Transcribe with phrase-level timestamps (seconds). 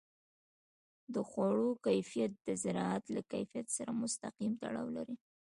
[1.13, 5.15] د خوړو کیفیت د زراعت له کیفیت سره مستقیم تړاو لري.